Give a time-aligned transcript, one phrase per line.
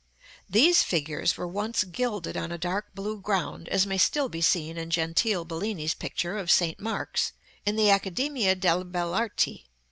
[0.49, 4.75] These figures were once gilded on a dark blue ground, as may still be seen
[4.75, 6.79] in Gentile Bellini's picture of St.
[6.79, 7.33] Mark's
[7.67, 9.67] in the Accademia delle Belle Arti.